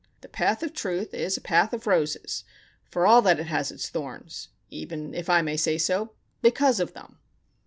The 0.21 0.27
path 0.29 0.63
of 0.63 0.73
truth 0.73 1.13
is 1.13 1.37
a 1.37 1.41
path 1.41 1.73
of 1.73 1.85
roses, 1.85 2.43
for 2.89 3.05
all 3.05 3.21
that 3.21 3.39
it 3.39 3.45
has 3.45 3.71
its 3.71 3.87
thorns,—even, 3.87 5.13
if 5.13 5.29
I 5.29 5.43
may 5.43 5.57
say 5.57 5.77
so, 5.77 6.13
because 6.41 6.79
of 6.79 6.93
them!" 6.93 7.19